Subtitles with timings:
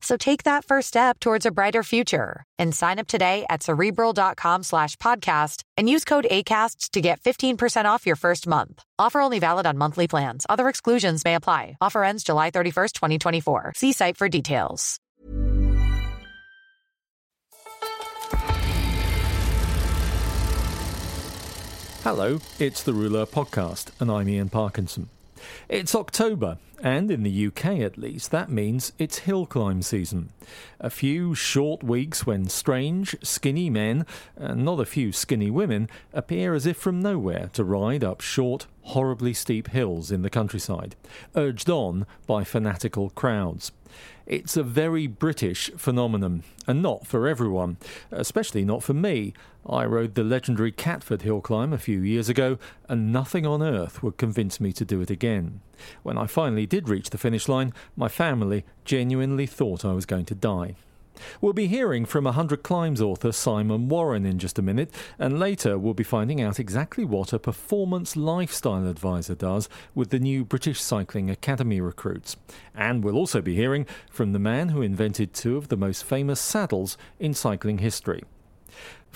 [0.00, 4.62] So take that first step towards a brighter future and sign up today at cerebral.com
[4.62, 8.82] slash podcast and use code ACasts to get 15% off your first month.
[8.98, 10.46] Offer only valid on monthly plans.
[10.48, 11.76] Other exclusions may apply.
[11.80, 13.72] Offer ends July 31st, 2024.
[13.76, 14.98] See site for details.
[22.02, 25.08] Hello, it's the Rouleur Podcast, and I'm Ian Parkinson.
[25.68, 30.30] It's October, and in the UK at least, that means it's hill climb season.
[30.80, 36.54] A few short weeks when strange, skinny men, and not a few skinny women, appear
[36.54, 40.96] as if from nowhere to ride up short, horribly steep hills in the countryside,
[41.34, 43.72] urged on by fanatical crowds.
[44.26, 47.76] It's a very British phenomenon, and not for everyone,
[48.10, 49.32] especially not for me.
[49.64, 54.02] I rode the legendary Catford hill climb a few years ago, and nothing on earth
[54.02, 55.60] would convince me to do it again.
[56.02, 60.24] When I finally did reach the finish line, my family genuinely thought I was going
[60.26, 60.76] to die.
[61.40, 65.38] We'll be hearing from a Hundred Climbs author Simon Warren in just a minute, and
[65.38, 70.44] later we'll be finding out exactly what a performance lifestyle advisor does with the new
[70.44, 72.36] British Cycling Academy recruits.
[72.74, 76.40] And we'll also be hearing from the man who invented two of the most famous
[76.40, 78.24] saddles in cycling history.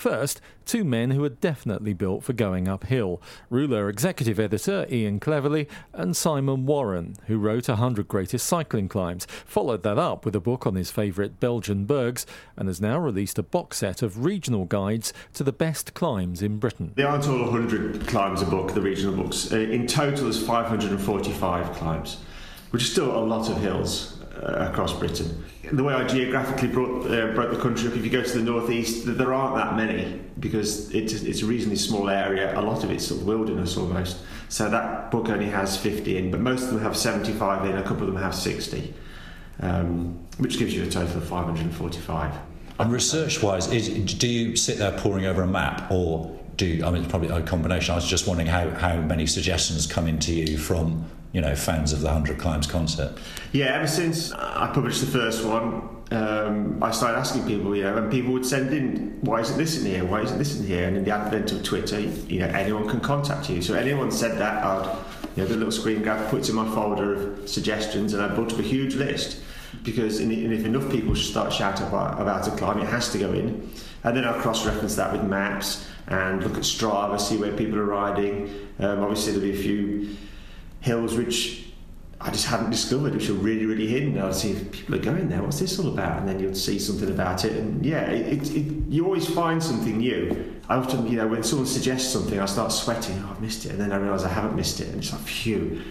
[0.01, 5.67] First, two men who are definitely built for going uphill Rouleur executive editor Ian Cleverly
[5.93, 10.65] and Simon Warren, who wrote 100 Greatest Cycling Climbs, followed that up with a book
[10.65, 12.25] on his favourite Belgian bergs,
[12.57, 16.57] and has now released a box set of regional guides to the best climbs in
[16.57, 16.93] Britain.
[16.95, 19.53] They aren't all 100 climbs a book, the regional books.
[19.53, 22.17] Uh, in total, there's 545 climbs,
[22.71, 25.43] which is still a lot of hills uh, across Britain.
[25.71, 28.43] The way I geographically brought, uh, broke the country up, if you go to the
[28.43, 32.57] northeast, there aren't that many because it's, it's a reasonably small area.
[32.59, 34.17] A lot of it's sort of wilderness almost.
[34.49, 37.83] So that book only has 50 in, but most of them have 75 in, a
[37.83, 38.93] couple of them have 60,
[39.61, 42.33] um, which gives you a total of 545.
[42.79, 46.91] And research wise, do you sit there poring over a map or do you, I
[46.91, 47.93] mean, it's probably a combination.
[47.93, 51.93] I was just wondering how, how many suggestions come into you from you know, fans
[51.93, 53.19] of the 100 Climbs concept?
[53.51, 57.95] Yeah, ever since I published the first one, um, I started asking people, you know,
[57.95, 60.03] and people would send in, why isn't this in here?
[60.03, 60.87] Why isn't this in here?
[60.87, 63.61] And in the advent of Twitter, you know, anyone can contact you.
[63.61, 64.97] So anyone said that, I'd,
[65.37, 68.51] you know, the little screen grab puts in my folder of suggestions, and I built
[68.51, 69.41] up a huge list
[69.83, 73.31] because in, if enough people start shouting about, about a climb, it has to go
[73.31, 73.71] in.
[74.03, 77.85] And then I'll cross-reference that with maps and look at Strava, see where people are
[77.85, 78.49] riding.
[78.79, 80.17] Um, obviously, there'll be a few
[80.81, 81.71] hills which
[82.23, 84.19] I just hadn't discovered, which are really, really hidden.
[84.19, 85.41] I'd see if people are going there.
[85.41, 86.19] What's this all about?
[86.19, 89.63] And then you'd see something about it, and yeah, it, it, it, you always find
[89.63, 90.61] something new.
[90.69, 93.23] I often, you know, when someone suggests something, I start sweating.
[93.25, 95.21] Oh, I've missed it, and then I realise I haven't missed it, and it's like
[95.21, 95.81] phew.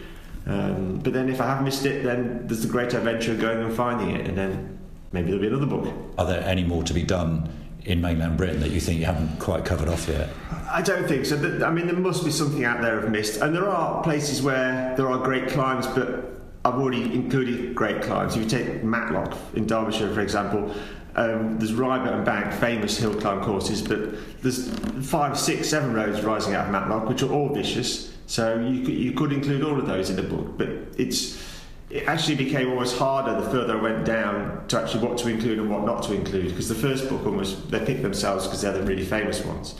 [0.46, 3.58] Um, but then if I have missed it, then there's the great adventure of going
[3.62, 4.78] and finding it, and then
[5.10, 5.92] maybe there'll be another book.
[6.16, 7.48] Are there any more to be done
[7.84, 10.28] in mainland Britain that you think you haven't quite covered off yet?
[10.70, 11.36] I don't think so.
[11.64, 14.94] I mean, there must be something out there I've missed, and there are places where
[14.96, 18.36] there are great climbs, but I've already included great climbs.
[18.36, 20.74] If you take Matlock in Derbyshire, for example,
[21.16, 24.68] um, there's Riber and Bank, famous hill climb courses, but there's
[25.08, 28.15] five, six, seven roads rising out of Matlock, which are all vicious.
[28.27, 31.42] So you could, you could include all of those in the book, but it's
[31.91, 35.59] it actually became almost harder the further I went down to actually what to include
[35.59, 38.72] and what not to include because the first book almost they pick themselves because they're
[38.72, 39.75] the really famous ones.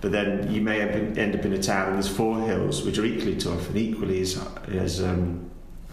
[0.00, 3.04] But then you may end up in a town and there's four hills which are
[3.04, 5.50] equally tough and equally as, as um,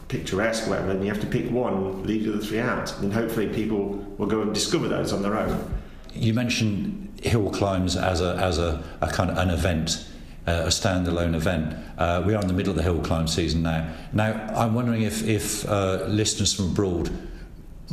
[0.10, 2.96] picturesque whatever and you have to pick one leave the other three out.
[3.00, 5.74] And hopefully people will go and discover those on their own.
[6.14, 10.06] You mentioned hill climbs as a, as a, a kind of an event
[10.48, 11.76] uh, a standalone event.
[11.98, 13.94] Uh, we are in the middle of the hill climb season now.
[14.12, 17.12] Now, I'm wondering if, if uh, listeners from abroad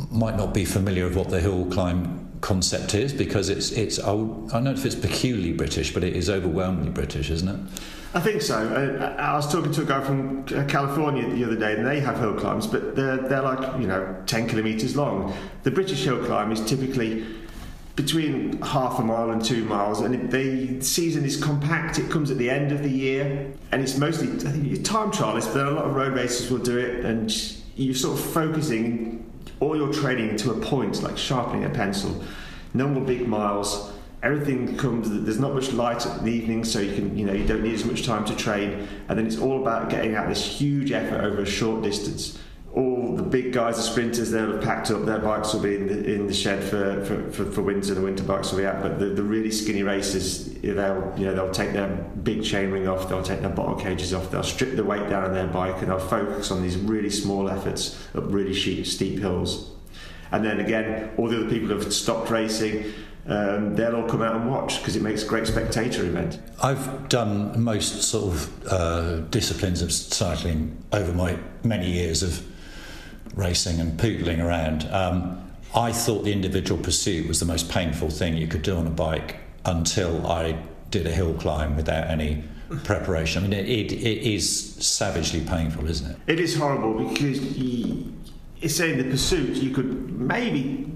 [0.09, 4.11] might not be familiar with what the hill climb concept is because it's it's I,
[4.11, 7.59] I don't know if it's peculiarly British, but it is overwhelmingly British, isn't it?
[8.13, 8.57] I think so.
[8.57, 12.19] Uh, I was talking to a guy from California the other day, and they have
[12.19, 15.33] hill climbs, but they're, they're like, you know, 10 kilometres long.
[15.63, 17.25] The British hill climb is typically
[18.01, 21.99] between half a mile and two miles, and the season is compact.
[21.99, 25.53] It comes at the end of the year, and it's mostly I think, time trialists,
[25.53, 27.31] but a lot of road racers will do it, and
[27.75, 32.23] you're sort of focusing all your training to a point, like sharpening a pencil.
[32.73, 33.91] No more big miles
[34.23, 37.45] everything comes there's not much light in the evening so you can you know you
[37.45, 40.45] don't need as much time to train and then it's all about getting out this
[40.45, 42.37] huge effort over a short distance
[42.73, 45.87] all the big guys the sprinters they'll have packed up their bikes will be in
[45.87, 48.81] the, in the shed for, for, for, for winter the winter bikes will be out
[48.81, 51.89] but the, the really skinny racers they'll you know they'll take their
[52.23, 55.33] big chainring off they'll take their bottle cages off they'll strip the weight down on
[55.33, 59.71] their bike and they'll focus on these really small efforts up really steep, steep hills
[60.31, 62.85] and then again all the other people have stopped racing
[63.27, 66.39] um, they'll all come out and watch because it makes a great spectator event.
[66.63, 72.43] I've done most sort of uh, disciplines of cycling over my many years of
[73.35, 74.87] racing and poodling around.
[74.91, 78.87] Um, I thought the individual pursuit was the most painful thing you could do on
[78.87, 82.43] a bike until I did a hill climb without any
[82.83, 83.43] preparation.
[83.43, 86.17] I mean, it, it, it is savagely painful, isn't it?
[86.27, 88.13] It is horrible because you,
[88.61, 90.91] it's saying the pursuit you could maybe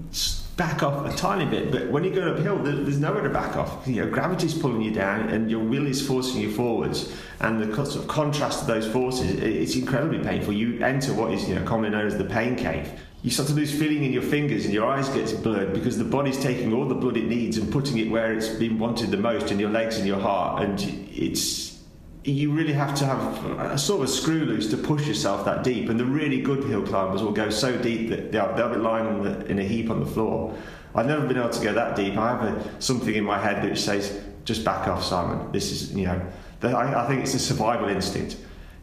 [0.56, 3.86] back off a tiny bit, but when you're going uphill, there's nowhere to back off.
[3.86, 7.12] You know, gravity's pulling you down, and your will is forcing you forwards.
[7.40, 10.54] And the sort of contrast of those forces, it's incredibly painful.
[10.54, 12.90] You enter what is you know commonly known as the pain cave.
[13.22, 16.04] You start to lose feeling in your fingers, and your eyes get blurred because the
[16.04, 19.16] body's taking all the blood it needs and putting it where it's been wanted the
[19.18, 20.80] most, in your legs and your heart, and
[21.12, 21.75] it's
[22.26, 25.62] you really have to have a sort of a screw loose to push yourself that
[25.62, 25.88] deep.
[25.88, 29.22] And the really good hill climbers will go so deep that they'll, they'll be lying
[29.22, 30.56] the, in a heap on the floor.
[30.94, 32.16] I've never been able to go that deep.
[32.16, 35.52] I have a, something in my head which says, just back off, Simon.
[35.52, 36.20] This is, you know,
[36.60, 38.36] the, I, I, think it's a survival instinct.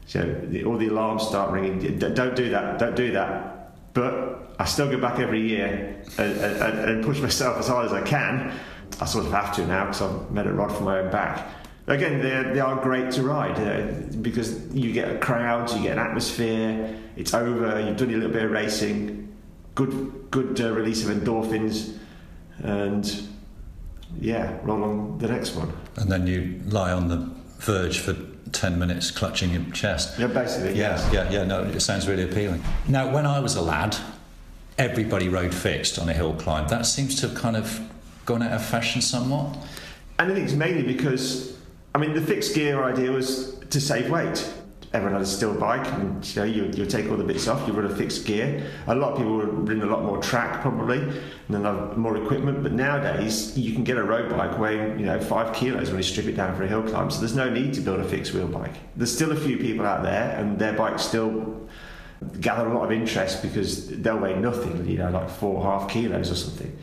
[0.06, 2.00] So the, all the alarms start ringing.
[2.00, 2.80] Don't do that.
[2.80, 3.94] Don't do that.
[3.94, 7.94] But I still go back every year and, and, and push myself as hard as
[7.94, 8.54] I can.
[9.02, 11.50] I sort of have to now because I've made a rod for my own back
[11.88, 12.22] again,
[12.54, 16.96] they are great to ride uh, because you get a crowd, you get an atmosphere.
[17.16, 17.80] It's over.
[17.80, 19.36] You've done a little bit of racing.
[19.76, 21.98] Good, good uh, release of endorphins,
[22.60, 23.28] and
[24.20, 25.74] yeah, roll on the next one.
[25.96, 28.16] And then you lie on the verge for
[28.52, 30.20] 10 minutes clutching your chest.
[30.20, 30.78] Yeah, basically.
[30.78, 31.10] Yeah, yes.
[31.14, 32.64] yeah, yeah, no, it sounds really appealing.
[32.88, 33.98] Now, when I was a lad,
[34.78, 36.68] everybody rode fixed on a hill climb.
[36.68, 37.82] That seems to have kind of
[38.26, 39.58] gone out of fashion somewhat.
[40.20, 41.58] And I think it's mainly because
[41.96, 44.52] I mean, the fixed gear idea was to save weight.
[44.94, 47.68] Everyone had a steel bike, and you know, you, you take all the bits off,
[47.68, 48.64] you run a fixed gear.
[48.86, 52.16] A lot of people would run a lot more track probably, and then have more
[52.16, 52.62] equipment.
[52.62, 56.04] But nowadays, you can get a road bike weighing you know five kilos when you
[56.04, 57.10] strip it down for a hill climb.
[57.10, 58.74] So there's no need to build a fixed wheel bike.
[58.96, 61.68] There's still a few people out there, and their bikes still
[62.40, 66.32] gather a lot of interest because they'll weigh nothing, you know, like four half kilos
[66.32, 66.76] or something.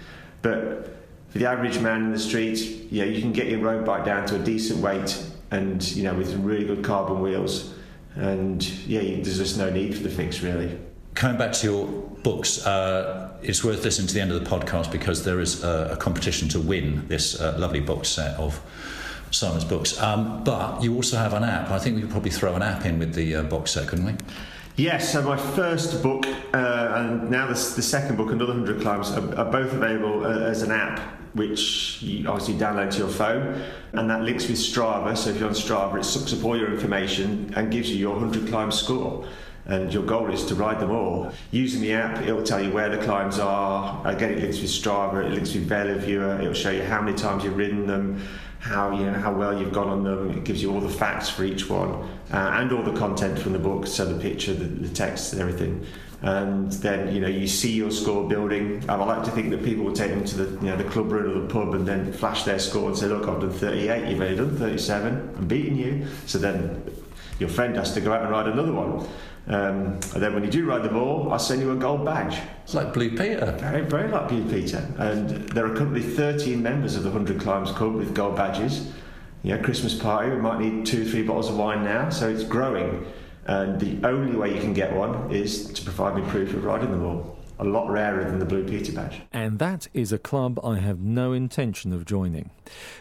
[0.42, 0.99] But
[1.30, 2.58] for the average man in the street,
[2.90, 6.14] yeah, you can get your road bike down to a decent weight and you know
[6.14, 7.74] with really good carbon wheels,
[8.14, 10.78] and yeah, there's just no need for the fix really.
[11.14, 14.92] Coming back to your books, uh, it's worth listening to the end of the podcast
[14.92, 18.60] because there is a, a competition to win this uh, lovely box set of
[19.30, 20.00] Simon's books.
[20.00, 21.70] Um, but you also have an app.
[21.70, 24.04] I think we could probably throw an app in with the uh, box set, couldn't
[24.04, 24.14] we?
[24.76, 29.10] Yes, so my first book uh, and now the, the, second book, Another 100 Climbs,
[29.10, 31.00] are, are both available uh, as an app
[31.34, 33.62] which you obviously download to your phone,
[33.92, 35.16] and that links with Strava.
[35.16, 38.16] So if you're on Strava, it sucks up all your information and gives you your
[38.16, 39.26] 100 climb score.
[39.66, 41.32] And your goal is to ride them all.
[41.52, 44.04] Using the app, it'll tell you where the climbs are.
[44.04, 47.44] Again, it links with Strava, it links with VeloViewer, it'll show you how many times
[47.44, 48.20] you've ridden them,
[48.60, 50.30] how you know how well you've gone on them.
[50.30, 51.90] It gives you all the facts for each one,
[52.32, 55.42] uh, and all the content from the book, so the picture, the, the text, and
[55.42, 55.86] everything
[56.22, 58.84] and then you know you see your score building.
[58.88, 61.10] I like to think that people will take them to the you know the club
[61.10, 64.10] room or the pub and then flash their score and say, "Look, I've done 38.
[64.10, 65.34] You've only done 37.
[65.38, 66.82] I'm beating you." So then
[67.38, 69.08] your friend has to go out and ride another one.
[69.50, 72.38] Um, and then when you do ride them all, I send you a gold badge.
[72.64, 73.56] It's like Blue Peter.
[73.58, 74.86] Very, very like Blue Peter.
[74.98, 78.92] And there are currently 13 members of the 100 Climbs Club with gold badges.
[79.42, 82.44] You know, Christmas party, we might need two, three bottles of wine now, so it's
[82.44, 83.04] growing
[83.50, 86.92] and the only way you can get one is to provide me proof of riding
[86.92, 87.36] them all.
[87.60, 89.20] A lot rarer than the Blue Peter badge.
[89.32, 92.50] And that is a club I have no intention of joining.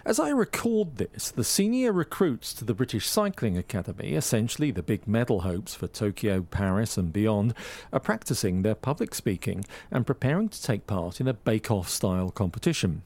[0.06, 5.08] As I record this, the senior recruits to the British Cycling Academy, essentially the big
[5.08, 7.54] medal hopes for Tokyo, Paris, and beyond,
[7.94, 12.30] are practicing their public speaking and preparing to take part in a bake off style
[12.30, 13.04] competition.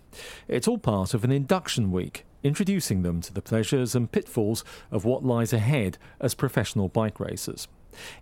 [0.47, 5.05] It's all part of an induction week introducing them to the pleasures and pitfalls of
[5.05, 7.67] what lies ahead as professional bike racers.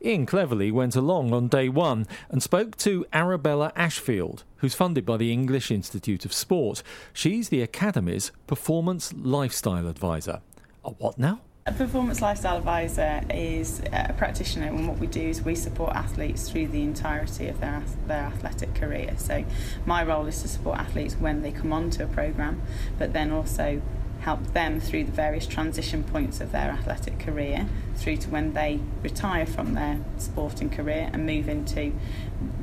[0.03, 5.17] Ian Cleverly went along on day one and spoke to Arabella Ashfield, who's funded by
[5.17, 6.83] the English Institute of Sport.
[7.13, 10.41] She's the Academy's Performance Lifestyle Advisor.
[10.83, 11.41] A what now?
[11.67, 16.49] A performance lifestyle advisor is a practitioner, and what we do is we support athletes
[16.49, 19.13] through the entirety of their their athletic career.
[19.17, 19.45] So,
[19.85, 22.63] my role is to support athletes when they come onto a program,
[22.97, 23.79] but then also
[24.21, 28.79] help them through the various transition points of their athletic career through to when they
[29.03, 31.93] retire from their sporting career and move into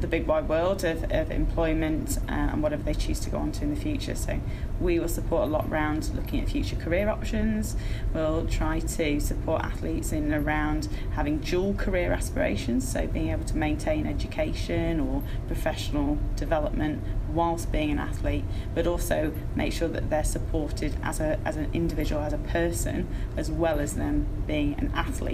[0.00, 3.52] the big wide world of, of employment uh, and whatever they choose to go on
[3.52, 4.14] to in the future.
[4.14, 4.40] So
[4.80, 7.76] we will support a lot around looking at future career options.
[8.12, 13.44] We'll try to support athletes in and around having dual career aspirations, so being able
[13.44, 18.44] to maintain education or professional development whilst being an athlete,
[18.74, 23.06] but also make sure that they're supported as a as an individual, as a person,
[23.36, 25.27] as well as them being an athlete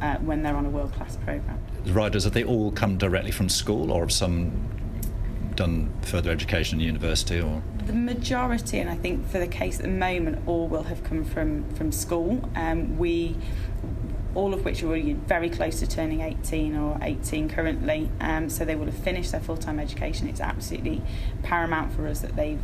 [0.00, 1.58] uh, when they're on a world class program.
[1.84, 4.52] The riders have they all come directly from school, or have some
[5.54, 9.84] done further education in university, or the majority, and I think for the case at
[9.84, 12.48] the moment, all will have come from from school.
[12.54, 13.36] Um, we
[14.34, 14.96] all of which are
[15.26, 18.08] very close to turning 18 or 18 currently.
[18.20, 20.28] Um, so they will have finished their full time education.
[20.28, 21.02] It's absolutely
[21.42, 22.60] paramount for us that they've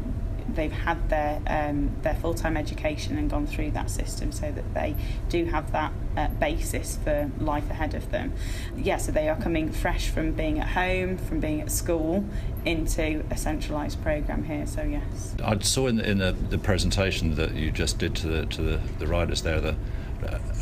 [0.58, 4.74] they've had their um, their full time education and gone through that system, so that
[4.74, 4.94] they
[5.28, 8.32] do have that uh, basis for life ahead of them.
[8.76, 12.24] Yeah, so they are coming fresh from being at home, from being at school,
[12.64, 14.66] into a centralised program here.
[14.66, 18.26] So yes, I saw in the, in the, the presentation that you just did to
[18.26, 19.76] the to the, the riders there the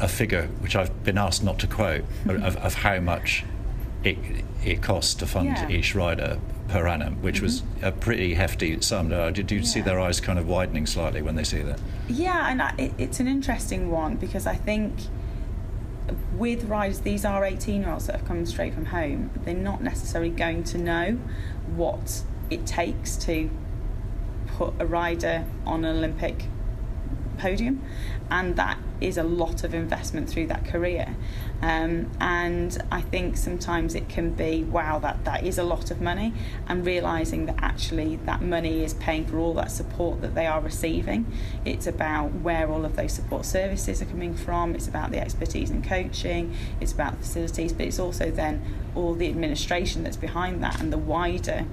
[0.03, 3.43] a figure which I've been asked not to quote of, of, how much
[4.05, 4.19] it,
[4.63, 5.69] it costs to fund yeah.
[5.71, 6.39] each rider
[6.69, 7.45] per annum, which mm-hmm.
[7.45, 9.09] was a pretty hefty sum.
[9.09, 9.65] Did you yeah.
[9.65, 11.81] see their eyes kind of widening slightly when they see that?
[12.09, 14.95] Yeah, and I, it, it's an interesting one because I think
[16.37, 19.31] with riders, these are 18 year olds that have come straight from home.
[19.45, 21.13] They're not necessarily going to know
[21.75, 23.51] what it takes to
[24.47, 26.45] put a rider on an Olympic
[27.39, 27.83] podium,
[28.31, 31.17] and that is a lot of investment through that career.
[31.63, 36.01] Um, and I think sometimes it can be, wow, that, that is a lot of
[36.01, 36.33] money,
[36.69, 40.61] and realizing that actually that money is paying for all that support that they are
[40.61, 41.27] receiving.
[41.65, 45.71] It's about where all of those support services are coming from, it's about the expertise
[45.71, 48.63] and coaching, it's about the facilities, but it's also then
[48.95, 51.67] all the administration that's behind that and the wider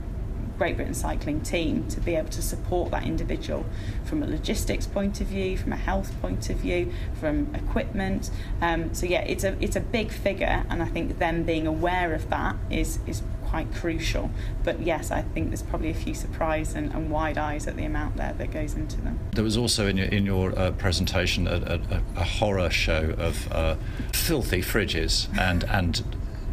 [0.63, 3.65] Great Britain Cycling team to be able to support that individual
[4.05, 6.89] from a logistics point of view, from a health point of view,
[7.19, 8.31] from equipment.
[8.61, 12.13] Um, so yeah, it's a it's a big figure, and I think them being aware
[12.13, 14.31] of that is is quite crucial.
[14.63, 17.83] But yes, I think there's probably a few surprise and, and wide eyes at the
[17.83, 19.19] amount there that goes into them.
[19.33, 23.51] There was also in your in your uh, presentation a, a, a, horror show of
[23.51, 23.75] uh,
[24.13, 26.01] filthy fridges and and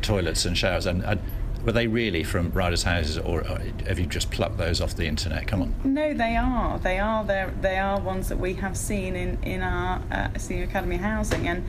[0.02, 1.20] toilets and showers and, and
[1.64, 3.42] were they really from riders' houses, or
[3.86, 5.46] have you just plucked those off the internet?
[5.46, 5.74] Come on.
[5.84, 6.78] No, they are.
[6.78, 7.24] They are.
[7.24, 11.64] They are ones that we have seen in in our uh, senior academy housing, and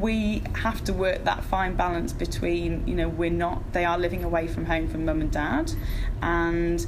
[0.00, 4.24] we have to work that fine balance between you know we're not they are living
[4.24, 5.72] away from home from mum and dad,
[6.22, 6.86] and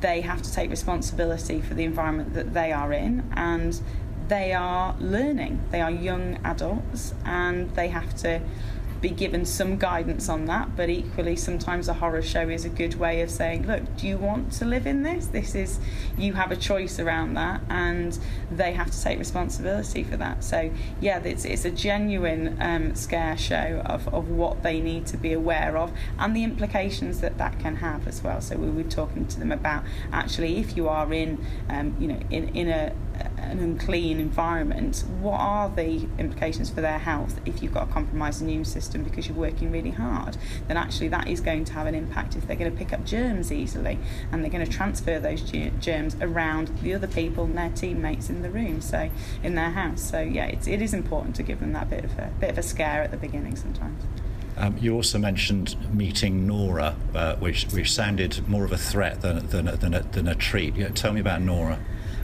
[0.00, 3.80] they have to take responsibility for the environment that they are in, and
[4.28, 5.62] they are learning.
[5.70, 8.40] They are young adults, and they have to
[9.00, 12.94] be given some guidance on that, but equally, sometimes a horror show is a good
[12.94, 15.26] way of saying, look, do you want to live in this?
[15.26, 15.78] This is,
[16.16, 18.18] you have a choice around that, and
[18.50, 20.42] they have to take responsibility for that.
[20.42, 25.16] So, yeah, it's, it's a genuine um, scare show of, of what they need to
[25.16, 28.40] be aware of and the implications that that can have as well.
[28.40, 32.20] So, we were talking to them about actually, if you are in, um, you know,
[32.30, 32.92] in, in a,
[33.38, 38.42] an unclean environment, what are the implications for their health if you've got a compromised
[38.42, 40.36] immune system because you're working really hard?
[40.66, 43.04] Then actually that is going to have an impact if they're going to pick up
[43.04, 43.98] germs easily
[44.30, 48.42] and they're going to transfer those germs around the other people and their teammates in
[48.42, 49.10] the room, so
[49.42, 50.02] in their house.
[50.02, 52.58] So yeah, it's, it is important to give them that bit of a bit of
[52.58, 54.02] a scare at the beginning sometimes.
[54.56, 59.46] Um, you also mentioned meeting Nora, uh, which which sounded more of a threat than
[59.48, 60.74] than, than, a, than a treat.
[60.74, 61.78] Yeah, tell me about Nora.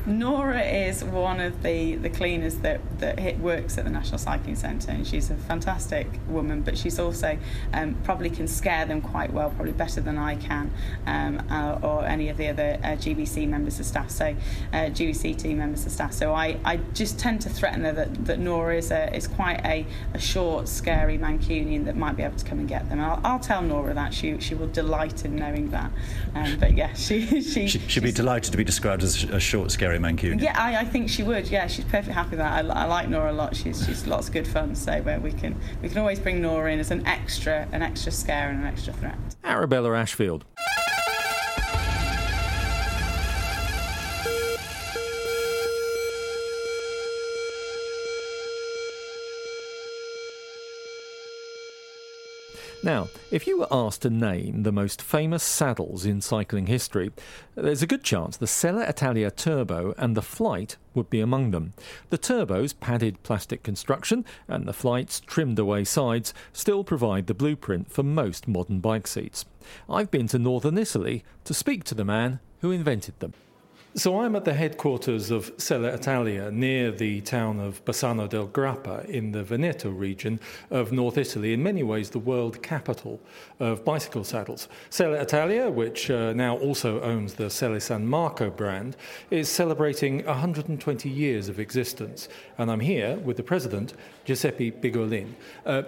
[0.06, 4.90] Nora is one of the, the cleaners that, that works at the National Cycling Centre,
[4.90, 7.38] and she's a fantastic woman, but she's also
[7.72, 10.70] um, probably can scare them quite well, probably better than I can,
[11.06, 14.36] um, uh, or any of the other uh, GBC members of staff, so
[14.74, 16.12] uh, GBC team members of staff.
[16.12, 19.64] So I, I just tend to threaten her that, that Nora is, a, is quite
[19.64, 23.00] a, a short, scary Mancunian that might be able to come and get them.
[23.00, 24.12] I'll, I'll tell Nora that.
[24.12, 25.90] She, she will delight in knowing that.
[26.34, 29.70] Um, but yeah, she, she, she, she'd be delighted to be described as a short,
[29.70, 30.40] scary Mancunian.
[30.40, 31.48] Yeah, I, I think she would.
[31.48, 32.64] Yeah, she's perfectly happy with that.
[32.64, 33.56] I, I like Nora a lot.
[33.56, 34.74] She's she's lots of good fun.
[34.74, 38.12] So where we can we can always bring Nora in as an extra an extra
[38.12, 39.16] scare and an extra threat.
[39.44, 40.44] Arabella Ashfield.
[52.84, 57.12] Now, if you were asked to name the most famous saddles in cycling history,
[57.54, 61.72] there's a good chance the Selle Italia Turbo and the Flight would be among them.
[62.10, 67.90] The Turbo's padded plastic construction and the Flight's trimmed away sides still provide the blueprint
[67.90, 69.46] for most modern bike seats.
[69.88, 73.32] I've been to northern Italy to speak to the man who invented them.
[73.96, 79.04] So I'm at the headquarters of Selle Italia near the town of Bassano del Grappa
[79.08, 83.20] in the Veneto region of North Italy, in many ways the world capital
[83.60, 84.66] of bicycle saddles.
[84.90, 88.96] Selle Italia, which uh, now also owns the Selle San Marco brand,
[89.30, 92.28] is celebrating 120 years of existence.
[92.58, 95.34] And I'm here with the president, Giuseppe Bigolin.
[95.64, 95.84] Uh,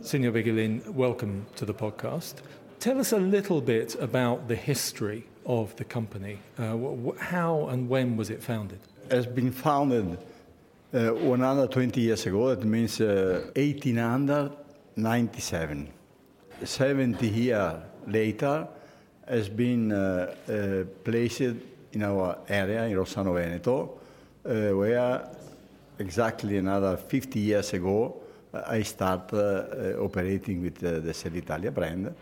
[0.00, 2.36] Signor Bigolin, welcome to the podcast.
[2.78, 6.38] Tell us a little bit about the history of the company.
[6.58, 6.76] Uh,
[7.18, 8.80] how and when was it founded?
[9.06, 10.18] It has been founded
[10.94, 12.54] uh, 120 years ago.
[12.54, 15.88] That means uh, 1897.
[16.64, 17.74] 70 years
[18.06, 18.68] later,
[19.30, 21.54] has been uh, uh, placed
[21.92, 24.00] in our area in Rossano Veneto,
[24.44, 25.28] uh, where
[25.98, 28.16] exactly another 50 years ago
[28.52, 32.12] I started operating with the Selle Italia brand.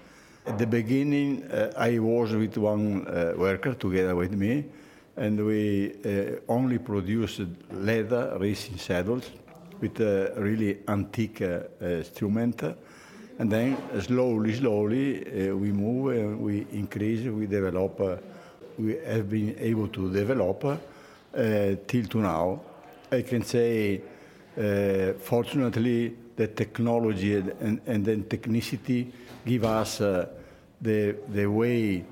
[0.48, 4.64] At the beginning, uh, I was with one uh, worker together with me,
[5.14, 9.30] and we uh, only produced leather racing saddles
[9.78, 11.42] with a really antique
[11.82, 12.62] instrument.
[13.38, 18.00] And then slowly, slowly, we move and we increase, we develop,
[18.78, 20.80] we have been able to develop
[21.86, 22.60] till to now.
[23.12, 24.00] I can say,
[25.20, 29.12] fortunately, the technology and, and then technicity
[29.44, 30.26] give us uh,
[30.80, 32.04] the, the way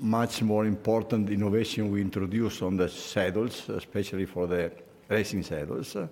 [0.00, 4.70] much more important innovation we introduce on the saddles, especially for the
[5.08, 6.06] racing saddles, uh,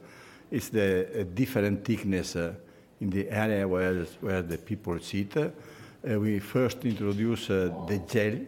[0.50, 2.54] is the uh, different thickness uh,
[3.00, 5.36] in the area where, where the people sit.
[5.36, 5.50] Uh,
[6.20, 8.38] we first introduce uh, the gel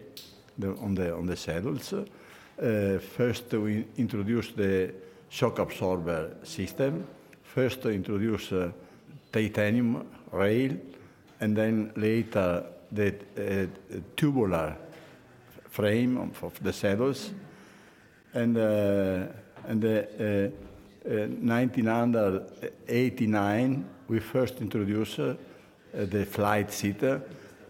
[0.58, 1.92] the, on, the, on the saddles.
[1.92, 4.92] Uh, first, we introduce the
[5.28, 7.06] shock absorber system.
[7.42, 8.52] First, introduce
[9.32, 10.76] titanium rail,
[11.40, 13.66] and then later the uh,
[14.14, 14.76] tubular
[15.68, 17.32] frame of the saddles,
[18.34, 19.26] and uh,
[19.68, 20.48] and the, uh,
[21.08, 25.20] 1989 we first introduced
[25.92, 27.20] the flight seater.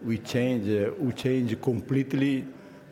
[0.03, 2.45] We change we change completely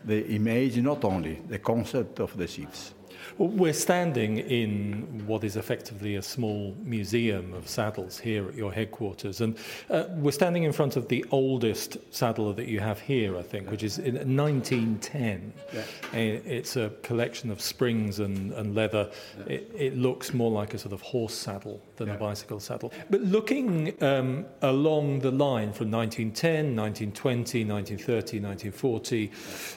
[0.04, 2.94] the image, not only the concept of the seats.
[3.38, 9.40] We're standing in what is effectively a small museum of saddles here at your headquarters,
[9.40, 9.56] and
[9.90, 13.70] uh, we're standing in front of the oldest saddle that you have here, I think,
[13.70, 15.52] which is in 1910.
[15.72, 15.82] Yeah.
[16.12, 19.10] It's a collection of springs and, and leather.
[19.38, 19.54] Yeah.
[19.54, 22.92] It, it, looks more like a sort of horse saddle than a bicycle saddle.
[23.10, 29.30] But looking um, along the line from 1910, 1920, 1930, 1940,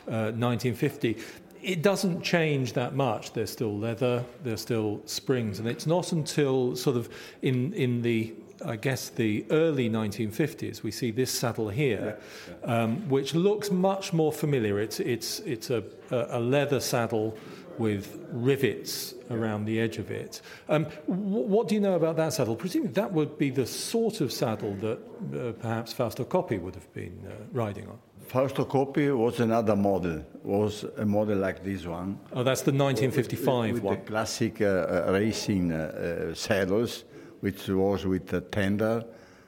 [0.07, 1.17] uh, 1950,
[1.61, 3.33] it doesn't change that much.
[3.33, 7.09] There's still leather, there's still springs, and it's not until sort of
[7.41, 8.33] in in the
[8.65, 12.17] I guess the early 1950s we see this saddle here,
[12.47, 12.83] yeah, yeah.
[12.83, 14.79] Um, which looks much more familiar.
[14.79, 17.37] It's it's it's a a leather saddle
[17.77, 20.41] with rivets around the edge of it.
[20.67, 22.55] Um, what do you know about that saddle?
[22.55, 24.99] Presumably that would be the sort of saddle that
[25.33, 27.97] uh, perhaps Fausto Coppi would have been uh, riding on.
[28.29, 32.19] Fausto Coppi was another model, was a model like this one.
[32.31, 33.95] Oh, that's the 1955 with, one.
[33.95, 34.65] the classic uh,
[35.07, 37.05] uh, racing uh, uh, saddles,
[37.39, 39.03] which was with a tender,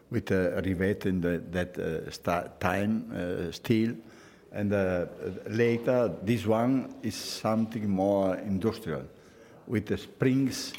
[0.10, 3.96] with a rivet in the, that uh, time steel.
[4.52, 4.72] And
[5.48, 9.04] later, this one is something more industrial,
[9.67, 10.74] with the springs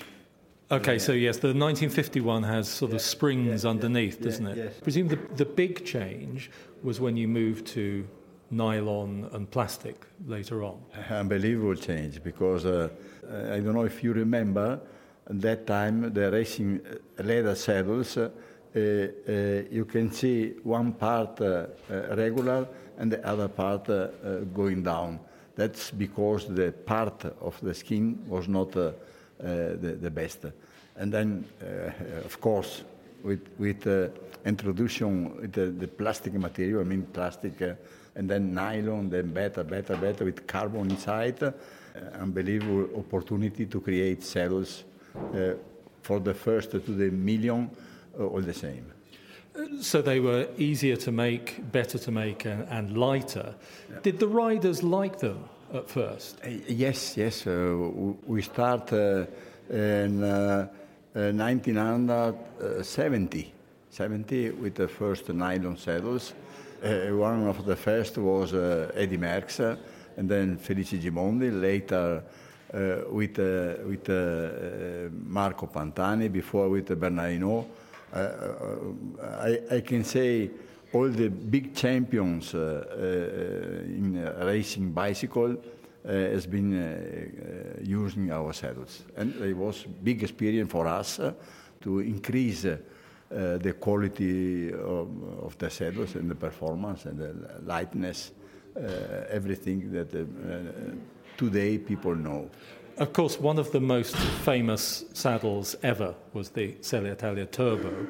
[0.73, 4.57] Okay, so yes, the 1951 has sort of springs underneath, doesn't it?
[4.57, 4.81] Yes.
[4.81, 6.51] Presume the, the big change
[6.83, 8.07] was when you moved to
[8.51, 10.79] nylon and plastic later on.
[11.11, 12.89] Unbelievable change because uh,
[13.31, 14.81] I don't know if you remember
[15.29, 18.17] at that time the racing uh, leather saddles.
[18.17, 18.29] Uh,
[18.75, 22.67] uh, you can see one part uh, uh, regular
[22.99, 23.87] and the other part
[24.55, 25.19] going down.
[25.55, 28.95] That's because the part of the skin was not the,
[29.39, 30.47] the, best.
[30.97, 31.45] And then,
[32.25, 32.85] of course,
[33.23, 33.87] with, with
[34.45, 37.61] introduction with the, the, plastic material, I mean plastic,
[38.15, 41.53] and then nylon, then better, better, better with carbon inside, uh,
[42.21, 44.85] unbelievable opportunity to create cells
[45.35, 45.53] uh,
[46.03, 47.71] for the first to the million
[48.19, 48.93] uh, all the same.
[49.81, 53.55] So they were easier to make, better to make, and, and lighter.
[53.91, 53.99] Yeah.
[54.03, 56.41] Did the riders like them at first?
[56.43, 57.47] Uh, yes, yes.
[57.47, 57.77] Uh,
[58.27, 59.27] we start uh,
[59.69, 60.23] in
[61.15, 63.53] Uh, 1970,
[63.91, 66.33] 70 with the first nylon saddles.
[66.83, 69.77] Uh, one of the first was uh, Eddie Merckx,
[70.17, 71.51] and then Felice Gimondi.
[71.61, 72.23] Later,
[72.73, 77.67] uh, with, uh, with uh, Marco Pantani, before with Bernard Hinault.
[78.15, 80.51] I, I, can say
[80.95, 85.59] all the big champions in racing bicycle
[86.05, 89.03] has been using our saddles.
[89.17, 91.21] And it was a big experience for us
[91.83, 92.79] to increase uh,
[93.59, 95.09] the quality of,
[95.43, 97.35] of, the saddles and the performance and the
[97.65, 98.33] lightness,
[98.77, 100.95] uh, everything that uh,
[101.39, 102.51] today people know.
[102.99, 108.07] Of course, one of the most famous saddles ever was the Selle Italia Turbo.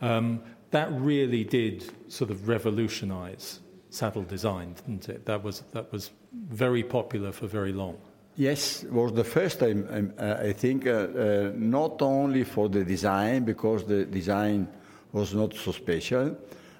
[0.00, 5.24] Um, that really did sort of revolutionize saddle design, didn't it?
[5.26, 7.96] That was, that was very popular for very long.
[8.36, 12.68] Yes, it was the first time, um, uh, I think, uh, uh, not only for
[12.68, 14.68] the design, because the design
[15.12, 16.36] was not so special,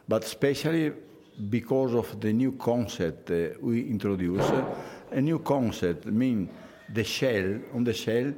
[0.06, 0.92] but especially
[1.48, 4.52] because of the new concept uh, we introduced.
[5.12, 6.48] a new concept, mean,
[6.92, 8.32] the shell, on the shell,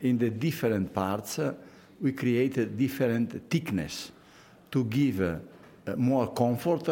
[0.00, 1.54] in the different parts, uh,
[2.00, 4.10] we created different thickness
[4.70, 5.36] to give uh,
[5.96, 6.88] more comfort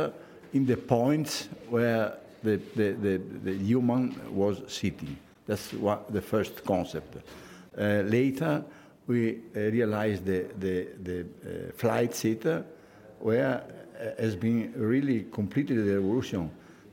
[0.52, 5.16] in the point where the, the, the, the, human was sitting.
[5.46, 7.16] That's what, the first concept.
[7.16, 8.64] Uh, later,
[9.06, 12.44] we uh, realized the, the, the uh, flight seat,
[13.20, 13.62] where
[14.18, 16.50] has been really completely the revolution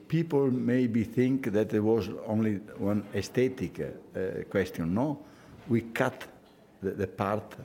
[0.10, 4.94] people maybe think that there was only one aesthetic uh, question.
[4.94, 5.20] No,
[5.70, 6.26] we cut
[6.82, 7.56] the, the, part,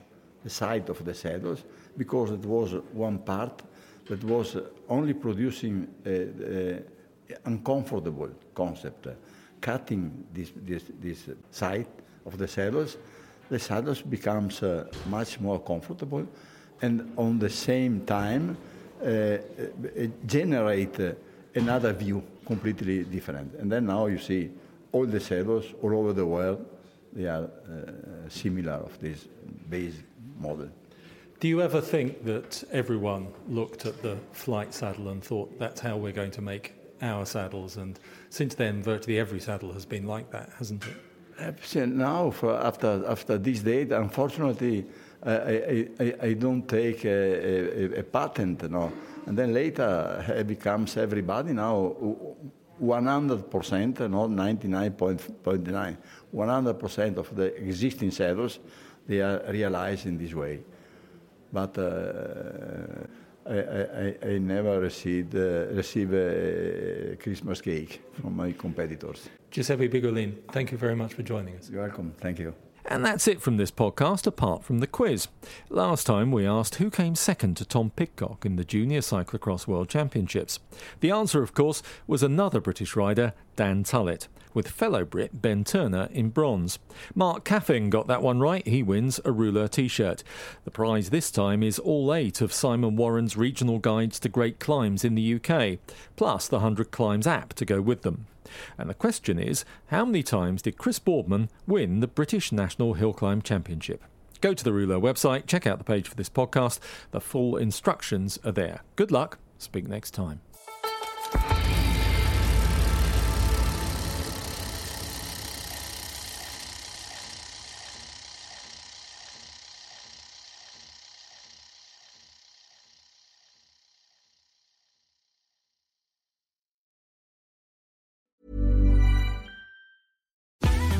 [0.43, 1.63] the side of the saddles,
[1.97, 3.63] because it was one part
[4.07, 4.57] that was
[4.89, 6.79] only producing a, a
[7.45, 9.07] uncomfortable concept.
[9.61, 11.87] Cutting this, this, this side
[12.25, 12.97] of the saddles,
[13.49, 16.27] the saddles becomes uh, much more comfortable,
[16.81, 18.57] and on the same time
[19.01, 19.37] uh, uh
[20.25, 20.99] generate
[21.55, 23.53] another view completely different.
[23.55, 24.51] And then now you see
[24.91, 26.65] all the saddles all over the world,
[27.13, 27.49] they are
[28.29, 29.27] similar of this
[29.69, 29.95] base
[30.39, 30.69] model.
[31.45, 35.95] Do you ever think that everyone looked at the flight saddle and thought that's how
[35.95, 37.77] we're going to make our saddles?
[37.77, 37.99] And
[38.31, 41.87] since then, virtually every saddle has been like that, hasn't it?
[41.87, 44.87] Now, after after this date, unfortunately,
[45.21, 48.67] I, I, I don't take a, a, a patent.
[48.71, 48.91] No,
[49.27, 51.95] and then later it becomes everybody now
[52.81, 55.97] 100%, not 99.9,
[56.33, 58.57] 100% of the existing saddles,
[59.05, 60.63] they are realized in this way.
[61.55, 61.85] But uh,
[63.45, 63.57] I,
[64.03, 69.29] I, I, never received, uh, receive a Christmas cake from my competitors.
[69.51, 71.69] Giuseppe Bigolin, thank you very much for joining us.
[71.69, 72.13] You're welcome.
[72.19, 72.64] Thank you.
[72.87, 75.27] And that's it from this podcast, apart from the quiz.
[75.69, 79.89] Last time we asked who came second to Tom Pidcock in the Junior Cyclocross World
[79.89, 80.59] Championships.
[80.99, 86.09] The answer, of course, was another British rider, Dan Tullett, with fellow Brit Ben Turner
[86.11, 86.77] in bronze.
[87.15, 88.65] Mark Caffing got that one right.
[88.67, 90.23] He wins a Rouleur t shirt.
[90.63, 95.03] The prize this time is all eight of Simon Warren's regional guides to great climbs
[95.03, 95.79] in the UK,
[96.15, 98.27] plus the 100 Climbs app to go with them.
[98.77, 103.13] And the question is how many times did Chris Boardman win the British National Hill
[103.13, 104.03] Climb Championship?
[104.41, 106.79] Go to the Rouleur website, check out the page for this podcast.
[107.11, 108.81] The full instructions are there.
[108.95, 109.39] Good luck.
[109.57, 110.41] Speak next time.